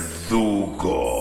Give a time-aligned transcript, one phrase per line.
[0.00, 1.17] verdugo.